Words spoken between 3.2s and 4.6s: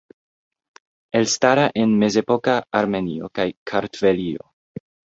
kaj Kartvelio.